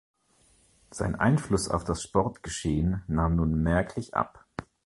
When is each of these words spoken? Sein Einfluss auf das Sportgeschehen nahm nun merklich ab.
Sein 0.89 1.13
Einfluss 1.13 1.69
auf 1.69 1.83
das 1.83 2.01
Sportgeschehen 2.01 3.03
nahm 3.07 3.35
nun 3.35 3.61
merklich 3.61 4.15
ab. 4.15 4.47